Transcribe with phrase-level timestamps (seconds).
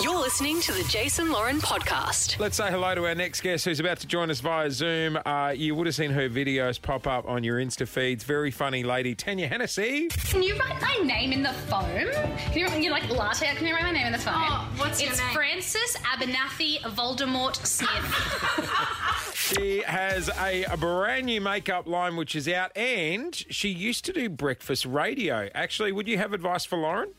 [0.00, 2.38] You're listening to the Jason Lauren podcast.
[2.38, 5.18] Let's say hello to our next guest who's about to join us via Zoom.
[5.26, 8.22] Uh, you would have seen her videos pop up on your Insta feeds.
[8.22, 10.06] Very funny lady, Tanya Hennessy.
[10.08, 12.12] Can you write my name in the phone?
[12.12, 13.52] Can you write you like latte?
[13.56, 14.34] Can you write my name in the phone?
[14.36, 15.34] Oh, what's your it's name?
[15.34, 19.08] Francis Abernathy Voldemort Smith.
[19.34, 24.12] She has a, a brand new makeup line which is out, and she used to
[24.12, 25.48] do breakfast radio.
[25.54, 27.14] Actually, would you have advice for Lauren?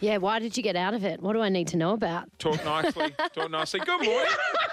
[0.00, 1.20] Yeah, why did you get out of it?
[1.20, 2.28] What do I need to know about?
[2.38, 3.14] Talk nicely.
[3.34, 3.80] Talk nicely.
[3.80, 4.32] Good morning.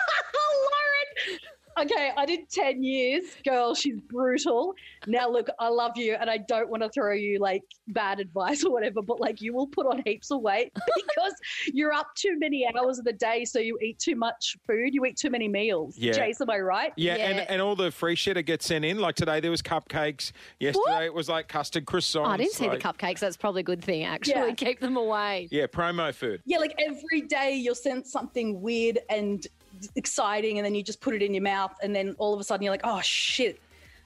[1.76, 1.90] Lauren.
[1.90, 3.24] Okay, I did 10 years.
[3.46, 4.74] Girl, she's brutal.
[5.08, 8.64] Now, look, I love you and I don't want to throw you like bad advice
[8.64, 11.34] or whatever, but like you will put on heaps of weight because
[11.74, 13.46] you're up too many hours of the day.
[13.46, 15.98] So you eat too much food, you eat too many meals.
[15.98, 16.14] Yeah.
[16.14, 16.94] Jace, am I right?
[16.96, 17.30] Yeah, Yeah.
[17.30, 19.00] And, and all the free shit that gets sent in.
[19.00, 20.32] Like today, there was cupcakes.
[20.60, 22.26] Yesterday, it was like custard croissants.
[22.26, 23.20] Oh, I didn't see the cupcakes.
[23.20, 24.34] That's probably a good thing, actually.
[24.36, 24.52] Yeah.
[24.54, 25.48] Keep them away.
[25.52, 26.42] Yeah, promo food.
[26.46, 29.46] Yeah, like every day you'll send something weird and
[29.96, 32.44] exciting and then you just put it in your mouth and then all of a
[32.44, 33.60] sudden you're like, oh shit,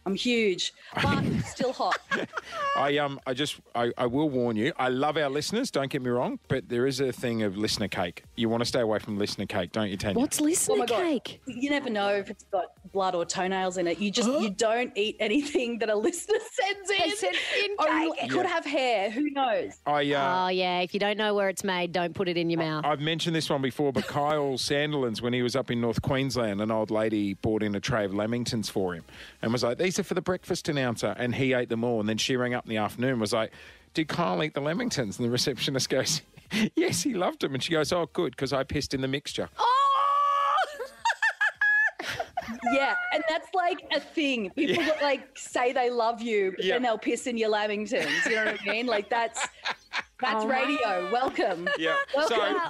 [0.06, 1.97] I'm huge, but still hot.
[2.78, 4.72] I um I just I, I will warn you.
[4.78, 5.70] I love our listeners.
[5.70, 8.23] Don't get me wrong, but there is a thing of listener cake.
[8.38, 10.17] You want to stay away from listener cake, don't you, Tanya?
[10.20, 11.02] What's listener Oh my God.
[11.03, 11.42] cake?
[11.45, 13.99] You never know if it's got blood or toenails in it.
[13.99, 16.97] You just you don't eat anything that a listener sends in.
[16.97, 18.23] They send in Or cake.
[18.23, 19.09] it could have hair.
[19.11, 19.73] Who knows?
[19.85, 20.80] I uh, Oh, yeah.
[20.80, 22.85] If you don't know where it's made, don't put it in your mouth.
[22.85, 26.61] I've mentioned this one before, but Kyle Sandilands, when he was up in North Queensland,
[26.61, 29.03] an old lady bought in a tray of Lamingtons for him
[29.41, 31.15] and was like, These are for the breakfast announcer.
[31.17, 31.99] And he ate them all.
[31.99, 33.52] And then she rang up in the afternoon and was like,
[33.93, 35.17] Did Kyle eat the Lamingtons?
[35.17, 36.21] And the receptionist goes,
[36.75, 37.53] Yes, he loved them.
[37.53, 39.49] And she goes, Oh, good, because I pissed in the mixture.
[42.73, 44.49] Yeah, and that's like a thing.
[44.55, 46.75] People that like say they love you, but Yeah.
[46.75, 48.25] then they'll piss in your Lamingtons.
[48.29, 48.85] You know what I mean?
[48.87, 49.47] Like that's
[50.19, 51.11] that's Oh, radio.
[51.11, 51.69] Welcome.
[51.77, 51.95] Yeah.
[52.15, 52.37] Welcome.
[52.37, 52.67] So, I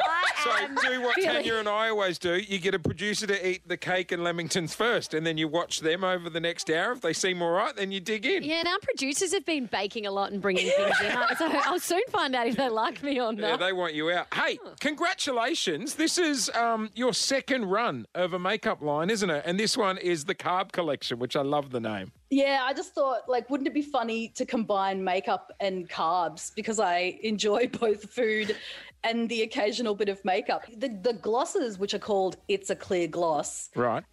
[0.48, 2.36] so do what feeling- Tanya and I always do.
[2.38, 5.80] You get a producer to eat the cake and lamingtons first, and then you watch
[5.82, 6.92] them over the next hour.
[6.94, 8.44] If they seem all right, then you dig in.
[8.44, 11.12] Yeah, and our producers have been baking a lot and bringing things in.
[11.38, 13.42] So I'll soon find out if they like me or not.
[13.42, 14.34] Yeah, they want you out.
[14.34, 15.96] Hey, congratulations.
[15.96, 19.44] This is um, your second run of a makeup line, isn't it?
[19.46, 22.12] And this one is the Carb Collection, which I love the name.
[22.30, 26.80] Yeah, I just thought, like, wouldn't it be funny to combine makeup and carbs because
[26.80, 28.56] I enjoy both food
[29.04, 30.64] and the occasional bit of makeup.
[30.76, 34.04] The, the glosses, which are called "It's a Clear Gloss," Right.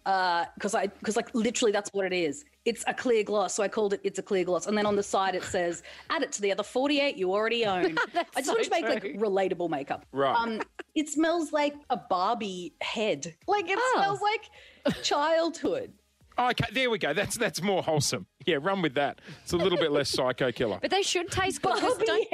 [0.55, 2.45] because I because like literally that's what it is.
[2.65, 4.95] It's a clear gloss, so I called it "It's a Clear Gloss," and then on
[4.95, 7.97] the side it says, "Add it to the other forty-eight you already own."
[8.35, 10.05] I just want to make like relatable makeup.
[10.11, 10.35] Right.
[10.35, 10.61] Um,
[10.93, 13.35] it smells like a Barbie head.
[13.47, 13.93] Like it Oh.
[13.97, 15.93] smells like childhood.
[16.37, 17.13] Oh, okay, there we go.
[17.13, 18.25] That's that's more wholesome.
[18.45, 19.21] Yeah, run with that.
[19.43, 20.79] It's a little bit less psycho killer.
[20.81, 21.73] But they should taste good.
[21.73, 22.29] 'cause Barbie Don't,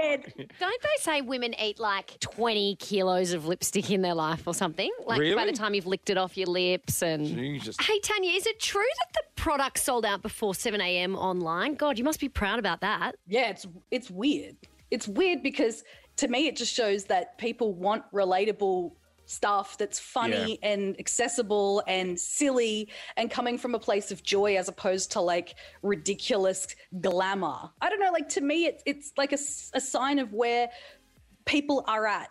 [0.59, 4.91] don't they say women eat like 20 kilos of lipstick in their life or something?
[5.05, 5.45] Like by Really?
[5.51, 7.25] the time you've licked it off your lips and.
[7.25, 7.77] Jesus.
[7.79, 11.15] Hey, Tanya, is it true that the product sold out before 7 a.m.
[11.15, 11.75] online?
[11.75, 13.15] God, you must be proud about that.
[13.27, 14.55] Yeah, it's it's weird.
[14.89, 15.83] It's weird because
[16.17, 18.91] to me it just shows that people want relatable
[19.31, 24.67] stuff that's funny and accessible and silly and coming from a place of joy as
[24.67, 27.69] opposed to like ridiculous glamour.
[27.81, 30.69] I don't know, like to me it's it's like a sign of where
[31.45, 32.29] people are at.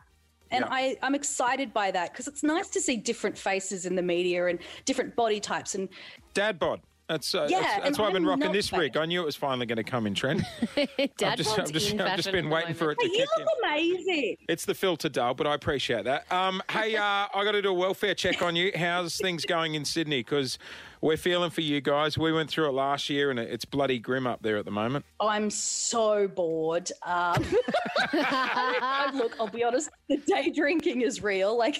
[0.52, 0.74] And Yeah.
[0.74, 4.46] I, I'm excited by that because it's nice to see different faces in the media
[4.46, 5.74] and different body types.
[5.74, 5.88] And
[6.34, 6.80] Dad bod.
[7.10, 8.78] That's, uh, Yeah, that's, that's why I've been rocking this fat.
[8.78, 8.96] rig.
[8.96, 10.46] I knew it was finally going to come in trend.
[10.76, 10.88] Dad
[11.32, 13.00] I've just, bod's I've just, in I've just been waiting for it moment.
[13.00, 13.44] to you kick in.
[13.44, 14.36] look amazing.
[14.48, 16.30] It's the filter dull, but I appreciate that.
[16.32, 17.02] Um, hey, uh,
[17.34, 18.70] I got to do a welfare check on you.
[18.76, 20.20] How's things going in Sydney?
[20.20, 20.56] Because
[21.00, 22.16] we're feeling for you guys.
[22.16, 25.04] We went through it last year, and it's bloody grim up there at the moment.
[25.18, 26.92] I'm so bored.
[27.04, 27.44] Um,
[28.12, 31.58] I- look, I'll be honest, the day drinking is real.
[31.58, 31.76] Like,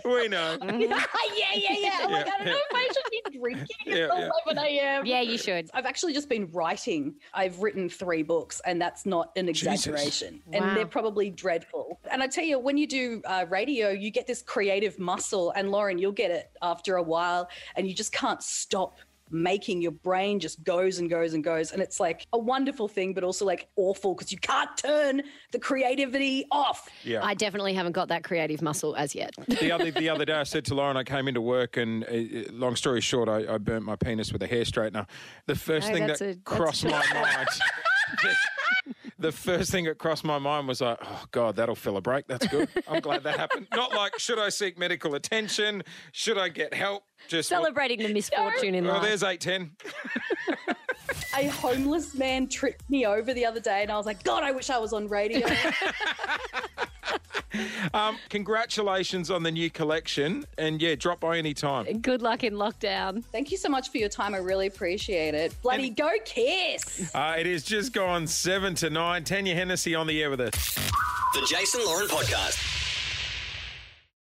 [0.04, 0.58] We know.
[0.62, 0.96] yeah, yeah,
[1.54, 2.06] yeah, yeah.
[2.06, 4.30] Like, I don't know if I should be drinking Yeah, at yeah.
[4.46, 5.06] 11 a.m.
[5.06, 5.68] Yeah, you should.
[5.74, 7.14] I've actually just been writing.
[7.34, 10.42] I've written three books, and that's not an exaggeration.
[10.46, 10.58] Wow.
[10.58, 12.00] And they're probably dreadful.
[12.10, 15.52] And I tell you, when you do uh, radio, you get this creative muscle.
[15.56, 18.98] And Lauren, you'll get it after a while, and you just can't stop
[19.30, 23.12] making your brain just goes and goes and goes and it's like a wonderful thing
[23.14, 25.22] but also like awful because you can't turn
[25.52, 27.24] the creativity off Yeah.
[27.24, 29.34] I definitely haven't got that creative muscle as yet.
[29.60, 32.06] the other the other day, I said to Lauren, I came into work, and uh,
[32.08, 35.06] uh, long story short, I, I burnt my penis with a hair straightener.
[35.46, 37.48] The first No, thing that a- crossed my mind.
[39.18, 42.00] the, the first thing that crossed my mind was like, oh God, that'll fill a
[42.00, 42.26] break.
[42.28, 42.68] That's good.
[42.88, 43.66] I'm glad that happened.
[43.74, 45.82] Not like, should I seek medical attention?
[46.12, 47.02] Should I get help?
[47.28, 49.02] Just Celebrating the misfortune in Well, life.
[49.02, 49.72] there's eight ten.
[51.36, 54.50] a homeless man tripped me over the other day and i was like god i
[54.50, 55.46] wish i was on radio
[57.94, 60.44] Um, congratulations on the new collection.
[60.56, 62.00] And yeah, drop by any time.
[62.00, 63.24] Good luck in lockdown.
[63.24, 64.34] Thank you so much for your time.
[64.34, 65.54] I really appreciate it.
[65.62, 67.14] Bloody go kiss.
[67.14, 69.24] Uh, it is just gone seven to nine.
[69.24, 70.74] Tanya Hennessy on the air with us.
[71.34, 72.77] The Jason Lauren Podcast.